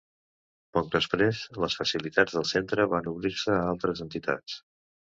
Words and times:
Poc 0.77 0.89
després, 0.95 1.43
les 1.65 1.77
facilitats 1.81 2.39
del 2.39 2.49
centre 2.55 2.89
van 2.97 3.13
obrir-se 3.15 3.57
a 3.61 3.63
altres 3.71 4.07
entitats. 4.11 4.61